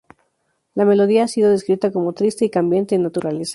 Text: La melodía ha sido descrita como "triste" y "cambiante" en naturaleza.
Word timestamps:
La 0.73 0.83
melodía 0.83 1.25
ha 1.25 1.27
sido 1.27 1.51
descrita 1.51 1.91
como 1.91 2.13
"triste" 2.13 2.43
y 2.45 2.49
"cambiante" 2.49 2.95
en 2.95 3.03
naturaleza. 3.03 3.49